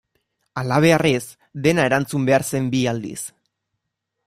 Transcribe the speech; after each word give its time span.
Halabeharrez 0.61 1.21
dena 1.67 1.85
erantzun 1.91 2.27
behar 2.31 2.47
zen 2.53 2.73
bi 2.77 2.83
aldiz. 2.95 3.21